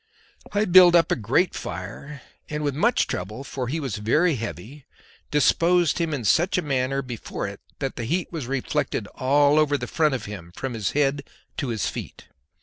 I 0.51 0.65
built 0.65 0.95
up 0.95 1.11
a 1.11 1.15
great 1.15 1.53
fire, 1.53 2.23
and 2.49 2.63
with 2.63 2.73
much 2.73 3.05
trouble, 3.05 3.43
for 3.43 3.67
he 3.67 3.79
was 3.79 3.97
very 3.97 4.33
heavy, 4.33 4.87
disposed 5.29 5.99
him 5.99 6.11
in 6.11 6.25
such 6.25 6.57
a 6.57 6.63
manner 6.63 7.03
before 7.03 7.47
it 7.47 7.59
that 7.77 7.97
the 7.97 8.05
heat 8.05 8.31
was 8.31 8.47
reflected 8.47 9.05
all 9.13 9.59
over 9.59 9.77
the 9.77 9.85
front 9.85 10.15
of 10.15 10.25
him 10.25 10.53
from 10.55 10.73
his 10.73 10.93
head 10.93 11.21
to 11.57 11.67
his 11.67 11.87
feet. 11.87 12.25